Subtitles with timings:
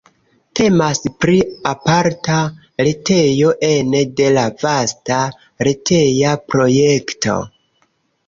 [0.59, 1.35] Temas pri
[1.71, 2.37] aparta
[2.87, 5.19] retejo ene de la vasta
[5.69, 7.37] reteja projekto.